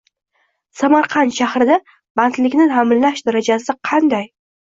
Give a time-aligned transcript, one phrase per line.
[0.79, 1.77] Samarqand shahrida
[2.21, 4.27] bandlikni ta’minlash darajasi qanday?